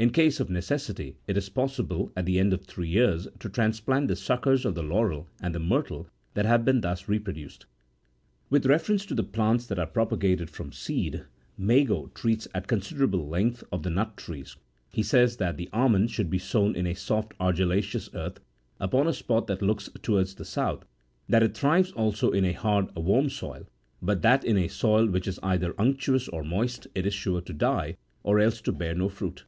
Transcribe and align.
In 0.00 0.08
case 0.12 0.40
of 0.40 0.48
necessity, 0.48 1.18
it 1.26 1.36
is 1.36 1.50
possible 1.50 2.10
at 2.16 2.24
the 2.24 2.38
end 2.38 2.54
of 2.54 2.64
three 2.64 2.88
years 2.88 3.28
to 3.38 3.50
transplant 3.50 4.08
the 4.08 4.16
suckers 4.16 4.64
of 4.64 4.74
the 4.74 4.82
laurel 4.82 5.28
and 5.42 5.54
the 5.54 5.58
myrtle 5.60 6.08
that 6.32 6.46
have 6.46 6.64
been 6.64 6.80
thus 6.80 7.06
re 7.06 7.18
produced. 7.18 7.66
With 8.48 8.64
reference 8.64 9.04
to 9.04 9.14
the 9.14 9.22
plants 9.22 9.66
that 9.66 9.78
are 9.78 9.84
propagated 9.84 10.48
from 10.48 10.72
seed, 10.72 11.26
Mago 11.58 12.10
treats 12.14 12.48
at 12.54 12.66
considerable 12.66 13.28
length 13.28 13.62
of 13.70 13.82
the 13.82 13.90
nut 13.90 14.16
trees— 14.16 14.56
he 14.94 15.02
says 15.02 15.36
that 15.36 15.58
the 15.58 15.68
almond32 15.74 16.08
should 16.08 16.30
be 16.30 16.38
sown 16.38 16.74
in 16.76 16.86
a 16.86 16.94
soft 16.94 17.34
argillaceous 17.38 18.08
earth, 18.14 18.40
upon 18.80 19.06
a 19.06 19.12
spot 19.12 19.48
that 19.48 19.60
looks 19.60 19.90
towards 20.00 20.34
the 20.36 20.46
south— 20.46 20.86
that 21.28 21.42
it 21.42 21.54
thrives 21.54 21.92
also 21.92 22.30
in 22.30 22.46
a 22.46 22.52
hard, 22.52 22.86
warm 22.96 23.28
soil, 23.28 23.66
but 24.00 24.22
that 24.22 24.44
in 24.46 24.56
a 24.56 24.66
soil 24.66 25.06
which 25.06 25.28
is 25.28 25.38
either 25.42 25.78
unctuous 25.78 26.26
or 26.28 26.42
moist, 26.42 26.86
it 26.94 27.04
is 27.04 27.12
sure 27.12 27.42
to 27.42 27.52
die, 27.52 27.98
or 28.22 28.40
else 28.40 28.62
to 28.62 28.72
bear 28.72 28.94
no 28.94 29.10
fruit. 29.10 29.44